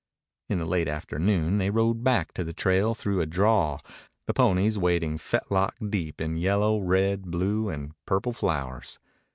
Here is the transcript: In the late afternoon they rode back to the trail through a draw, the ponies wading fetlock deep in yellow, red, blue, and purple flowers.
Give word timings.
In 0.49 0.57
the 0.57 0.65
late 0.65 0.87
afternoon 0.87 1.59
they 1.59 1.69
rode 1.69 2.03
back 2.03 2.33
to 2.33 2.43
the 2.43 2.53
trail 2.55 2.95
through 2.95 3.21
a 3.21 3.27
draw, 3.27 3.77
the 4.25 4.33
ponies 4.33 4.75
wading 4.75 5.19
fetlock 5.19 5.75
deep 5.91 6.19
in 6.19 6.37
yellow, 6.37 6.79
red, 6.79 7.29
blue, 7.29 7.69
and 7.69 7.91
purple 8.07 8.33
flowers. 8.33 8.97